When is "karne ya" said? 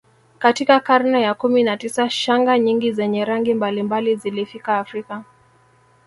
0.79-1.33